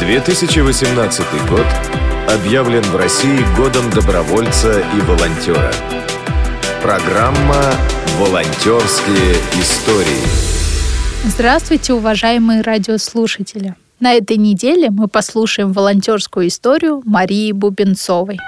2018 0.00 1.26
год 1.50 1.66
объявлен 2.34 2.80
в 2.80 2.96
России 2.96 3.44
годом 3.54 3.90
добровольца 3.90 4.80
и 4.96 5.00
волонтера. 5.02 5.70
Программа 6.82 7.62
«Волонтерские 8.18 9.34
истории». 9.60 10.24
Здравствуйте, 11.26 11.92
уважаемые 11.92 12.62
радиослушатели! 12.62 13.74
На 14.00 14.14
этой 14.14 14.38
неделе 14.38 14.88
мы 14.88 15.06
послушаем 15.06 15.72
волонтерскую 15.72 16.48
историю 16.48 17.02
Марии 17.04 17.52
Бубенцовой. 17.52 18.38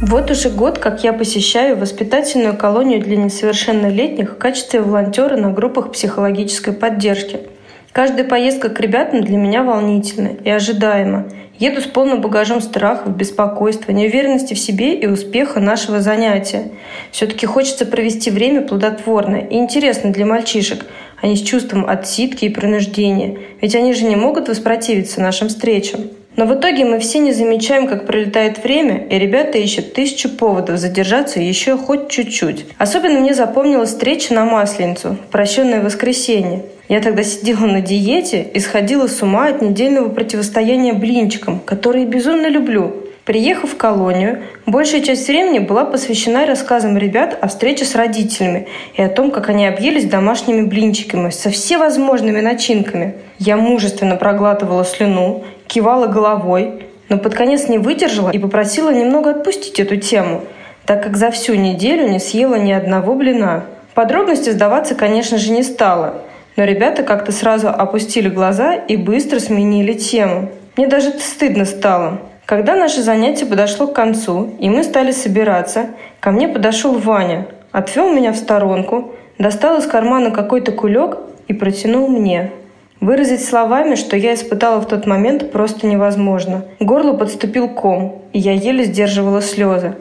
Вот 0.00 0.30
уже 0.30 0.48
год, 0.48 0.78
как 0.78 1.04
я 1.04 1.12
посещаю 1.12 1.76
воспитательную 1.76 2.56
колонию 2.56 3.02
для 3.02 3.18
несовершеннолетних 3.18 4.32
в 4.32 4.38
качестве 4.38 4.80
волонтера 4.80 5.36
на 5.36 5.50
группах 5.50 5.92
психологической 5.92 6.72
поддержки– 6.72 7.40
Каждая 7.94 8.24
поездка 8.24 8.70
к 8.70 8.80
ребятам 8.80 9.22
для 9.22 9.36
меня 9.36 9.62
волнительна 9.62 10.32
и 10.42 10.50
ожидаема. 10.50 11.28
Еду 11.60 11.80
с 11.80 11.84
полным 11.84 12.20
багажом 12.20 12.60
страхов, 12.60 13.16
беспокойства, 13.16 13.92
неуверенности 13.92 14.54
в 14.54 14.58
себе 14.58 14.98
и 14.98 15.06
успеха 15.06 15.60
нашего 15.60 16.00
занятия. 16.00 16.72
Все-таки 17.12 17.46
хочется 17.46 17.86
провести 17.86 18.32
время 18.32 18.62
плодотворно 18.62 19.36
и 19.36 19.54
интересно 19.54 20.12
для 20.12 20.26
мальчишек, 20.26 20.86
а 21.22 21.28
не 21.28 21.36
с 21.36 21.42
чувством 21.42 21.88
отсидки 21.88 22.46
и 22.46 22.48
принуждения. 22.48 23.38
Ведь 23.60 23.76
они 23.76 23.92
же 23.92 24.06
не 24.06 24.16
могут 24.16 24.48
воспротивиться 24.48 25.20
нашим 25.20 25.46
встречам. 25.46 26.00
Но 26.36 26.46
в 26.46 26.54
итоге 26.54 26.84
мы 26.84 26.98
все 26.98 27.20
не 27.20 27.32
замечаем, 27.32 27.86
как 27.86 28.06
пролетает 28.06 28.62
время, 28.62 29.06
и 29.08 29.18
ребята 29.18 29.58
ищут 29.58 29.92
тысячу 29.92 30.28
поводов 30.28 30.78
задержаться 30.78 31.38
еще 31.40 31.76
хоть 31.76 32.08
чуть-чуть. 32.08 32.66
Особенно 32.76 33.20
мне 33.20 33.34
запомнилась 33.34 33.90
встреча 33.90 34.34
на 34.34 34.44
Масленицу, 34.44 35.16
прощенное 35.30 35.80
воскресенье. 35.80 36.64
Я 36.88 37.00
тогда 37.00 37.22
сидела 37.22 37.66
на 37.66 37.80
диете 37.80 38.46
и 38.52 38.58
сходила 38.58 39.06
с 39.06 39.22
ума 39.22 39.48
от 39.48 39.62
недельного 39.62 40.08
противостояния 40.08 40.92
блинчикам, 40.92 41.60
которые 41.60 42.04
безумно 42.04 42.48
люблю. 42.48 43.03
Приехав 43.24 43.70
в 43.70 43.76
колонию, 43.78 44.42
большая 44.66 45.00
часть 45.00 45.26
времени 45.28 45.58
была 45.58 45.86
посвящена 45.86 46.44
рассказам 46.44 46.98
ребят 46.98 47.38
о 47.40 47.48
встрече 47.48 47.86
с 47.86 47.94
родителями 47.94 48.68
и 48.94 49.00
о 49.00 49.08
том, 49.08 49.30
как 49.30 49.48
они 49.48 49.66
объелись 49.66 50.04
домашними 50.04 50.60
блинчиками 50.60 51.30
со 51.30 51.48
всевозможными 51.48 52.42
начинками. 52.42 53.14
Я 53.38 53.56
мужественно 53.56 54.16
проглатывала 54.16 54.84
слюну, 54.84 55.42
кивала 55.68 56.06
головой, 56.06 56.84
но 57.08 57.16
под 57.16 57.34
конец 57.34 57.68
не 57.68 57.78
выдержала 57.78 58.28
и 58.28 58.38
попросила 58.38 58.90
немного 58.90 59.30
отпустить 59.30 59.80
эту 59.80 59.96
тему, 59.96 60.42
так 60.84 61.02
как 61.02 61.16
за 61.16 61.30
всю 61.30 61.54
неделю 61.54 62.06
не 62.10 62.18
съела 62.18 62.56
ни 62.56 62.72
одного 62.72 63.14
блина. 63.14 63.64
Подробности 63.94 64.50
сдаваться, 64.50 64.94
конечно 64.94 65.38
же, 65.38 65.50
не 65.50 65.62
стала, 65.62 66.16
но 66.56 66.64
ребята 66.64 67.02
как-то 67.02 67.32
сразу 67.32 67.70
опустили 67.70 68.28
глаза 68.28 68.74
и 68.74 68.98
быстро 68.98 69.38
сменили 69.38 69.94
тему. 69.94 70.50
Мне 70.76 70.88
даже 70.88 71.10
стыдно 71.12 71.64
стало. 71.64 72.20
Когда 72.46 72.76
наше 72.76 73.00
занятие 73.00 73.46
подошло 73.46 73.86
к 73.86 73.94
концу, 73.94 74.50
и 74.58 74.68
мы 74.68 74.84
стали 74.84 75.12
собираться, 75.12 75.86
ко 76.20 76.30
мне 76.30 76.46
подошел 76.46 76.98
Ваня, 76.98 77.46
отвел 77.72 78.12
меня 78.12 78.32
в 78.32 78.36
сторонку, 78.36 79.14
достал 79.38 79.78
из 79.78 79.86
кармана 79.86 80.30
какой-то 80.30 80.70
кулек 80.72 81.18
и 81.48 81.54
протянул 81.54 82.08
мне. 82.08 82.50
Выразить 83.00 83.44
словами, 83.44 83.94
что 83.94 84.16
я 84.16 84.34
испытала 84.34 84.80
в 84.80 84.88
тот 84.88 85.06
момент, 85.06 85.52
просто 85.52 85.86
невозможно. 85.86 86.64
К 86.78 86.82
горлу 86.84 87.16
подступил 87.16 87.68
ком, 87.68 88.22
и 88.34 88.38
я 88.38 88.52
еле 88.52 88.84
сдерживала 88.84 89.40
слезы. 89.40 89.94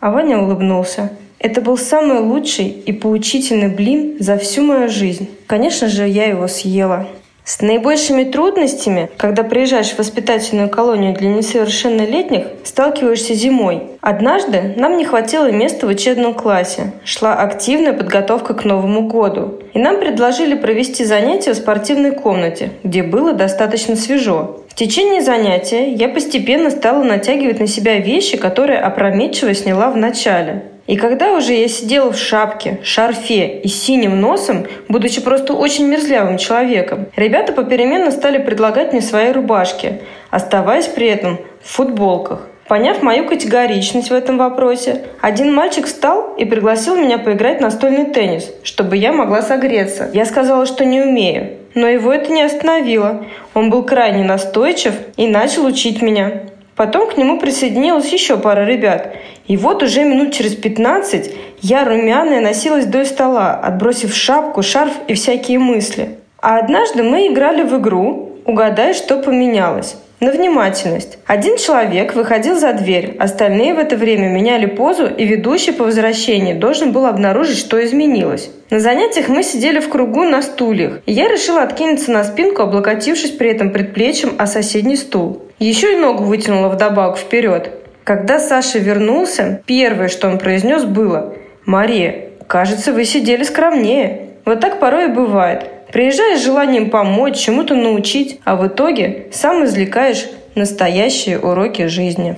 А 0.00 0.12
Ваня 0.12 0.38
улыбнулся. 0.38 1.10
Это 1.40 1.60
был 1.60 1.76
самый 1.76 2.20
лучший 2.20 2.66
и 2.66 2.92
поучительный 2.92 3.68
блин 3.68 4.16
за 4.20 4.38
всю 4.38 4.62
мою 4.62 4.88
жизнь. 4.88 5.28
Конечно 5.46 5.88
же, 5.88 6.06
я 6.06 6.26
его 6.26 6.46
съела. 6.48 7.06
С 7.48 7.62
наибольшими 7.62 8.24
трудностями, 8.24 9.08
когда 9.16 9.42
приезжаешь 9.42 9.92
в 9.92 9.98
воспитательную 9.98 10.68
колонию 10.68 11.14
для 11.14 11.30
несовершеннолетних, 11.30 12.44
сталкиваешься 12.62 13.32
зимой. 13.32 13.84
Однажды 14.02 14.74
нам 14.76 14.98
не 14.98 15.06
хватило 15.06 15.50
места 15.50 15.86
в 15.86 15.88
учебном 15.88 16.34
классе. 16.34 16.92
Шла 17.06 17.36
активная 17.36 17.94
подготовка 17.94 18.52
к 18.52 18.66
Новому 18.66 19.08
году. 19.08 19.60
И 19.72 19.78
нам 19.78 19.98
предложили 19.98 20.56
провести 20.56 21.06
занятия 21.06 21.54
в 21.54 21.56
спортивной 21.56 22.10
комнате, 22.10 22.72
где 22.84 23.02
было 23.02 23.32
достаточно 23.32 23.96
свежо. 23.96 24.60
В 24.68 24.74
течение 24.74 25.22
занятия 25.22 25.90
я 25.90 26.10
постепенно 26.10 26.68
стала 26.68 27.02
натягивать 27.02 27.60
на 27.60 27.66
себя 27.66 27.96
вещи, 27.96 28.36
которые 28.36 28.78
опрометчиво 28.78 29.54
сняла 29.54 29.88
в 29.88 29.96
начале. 29.96 30.64
И 30.88 30.96
когда 30.96 31.34
уже 31.34 31.52
я 31.52 31.68
сидела 31.68 32.10
в 32.10 32.18
шапке, 32.18 32.80
шарфе 32.82 33.60
и 33.60 33.68
синим 33.68 34.22
носом, 34.22 34.66
будучи 34.88 35.20
просто 35.20 35.52
очень 35.52 35.86
мерзлявым 35.86 36.38
человеком, 36.38 37.08
ребята 37.14 37.52
попеременно 37.52 38.10
стали 38.10 38.38
предлагать 38.38 38.92
мне 38.92 39.02
свои 39.02 39.30
рубашки, 39.30 40.00
оставаясь 40.30 40.86
при 40.86 41.06
этом 41.08 41.40
в 41.62 41.70
футболках. 41.70 42.48
Поняв 42.68 43.02
мою 43.02 43.26
категоричность 43.26 44.08
в 44.08 44.14
этом 44.14 44.38
вопросе, 44.38 45.04
один 45.20 45.54
мальчик 45.54 45.86
встал 45.86 46.34
и 46.38 46.46
пригласил 46.46 46.96
меня 46.96 47.18
поиграть 47.18 47.58
в 47.58 47.62
настольный 47.62 48.06
теннис, 48.06 48.50
чтобы 48.62 48.96
я 48.96 49.12
могла 49.12 49.42
согреться. 49.42 50.08
Я 50.14 50.24
сказала, 50.24 50.64
что 50.64 50.86
не 50.86 51.02
умею. 51.02 51.50
Но 51.74 51.86
его 51.86 52.12
это 52.12 52.32
не 52.32 52.42
остановило. 52.42 53.26
Он 53.52 53.68
был 53.68 53.82
крайне 53.82 54.24
настойчив 54.24 54.94
и 55.18 55.26
начал 55.26 55.66
учить 55.66 56.00
меня. 56.00 56.44
Потом 56.78 57.10
к 57.10 57.16
нему 57.16 57.40
присоединилась 57.40 58.12
еще 58.12 58.36
пара 58.36 58.64
ребят. 58.64 59.16
И 59.48 59.56
вот 59.56 59.82
уже 59.82 60.04
минут 60.04 60.32
через 60.32 60.54
15 60.54 61.34
я 61.60 61.84
румяная 61.84 62.40
носилась 62.40 62.84
вдоль 62.84 63.04
стола, 63.04 63.54
отбросив 63.54 64.14
шапку, 64.14 64.62
шарф 64.62 64.92
и 65.08 65.14
всякие 65.14 65.58
мысли. 65.58 66.10
А 66.40 66.56
однажды 66.58 67.02
мы 67.02 67.26
играли 67.26 67.64
в 67.64 67.76
игру 67.80 68.30
«Угадай, 68.46 68.94
что 68.94 69.16
поменялось» 69.16 69.96
на 70.20 70.30
внимательность. 70.30 71.18
Один 71.26 71.56
человек 71.56 72.14
выходил 72.14 72.56
за 72.56 72.72
дверь, 72.72 73.16
остальные 73.18 73.74
в 73.74 73.78
это 73.80 73.96
время 73.96 74.28
меняли 74.28 74.66
позу, 74.66 75.06
и 75.06 75.24
ведущий 75.24 75.72
по 75.72 75.82
возвращении 75.82 76.54
должен 76.54 76.92
был 76.92 77.06
обнаружить, 77.06 77.58
что 77.58 77.84
изменилось. 77.84 78.50
На 78.70 78.78
занятиях 78.78 79.28
мы 79.28 79.42
сидели 79.42 79.80
в 79.80 79.88
кругу 79.88 80.22
на 80.22 80.42
стульях, 80.42 81.00
и 81.06 81.12
я 81.12 81.28
решила 81.28 81.62
откинуться 81.62 82.12
на 82.12 82.22
спинку, 82.22 82.62
облокотившись 82.62 83.32
при 83.32 83.50
этом 83.50 83.70
предплечьем 83.70 84.34
о 84.38 84.46
соседний 84.46 84.96
стул. 84.96 85.42
Еще 85.58 85.94
и 85.94 85.96
ногу 85.96 86.22
вытянула 86.22 86.68
вдобавок 86.68 87.18
вперед. 87.18 87.72
Когда 88.04 88.38
Саша 88.38 88.78
вернулся, 88.78 89.60
первое, 89.66 90.08
что 90.08 90.28
он 90.28 90.38
произнес, 90.38 90.84
было 90.84 91.34
«Мария, 91.64 92.30
кажется, 92.46 92.92
вы 92.92 93.04
сидели 93.04 93.42
скромнее». 93.42 94.28
Вот 94.44 94.60
так 94.60 94.78
порой 94.78 95.06
и 95.06 95.12
бывает. 95.12 95.66
Приезжаешь 95.92 96.40
с 96.40 96.44
желанием 96.44 96.90
помочь, 96.90 97.36
чему-то 97.36 97.74
научить, 97.74 98.40
а 98.44 98.56
в 98.56 98.66
итоге 98.68 99.26
сам 99.32 99.64
извлекаешь 99.64 100.26
настоящие 100.54 101.38
уроки 101.40 101.86
жизни. 101.86 102.36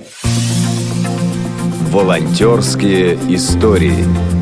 Волонтерские 1.91 3.19
истории. 3.29 4.40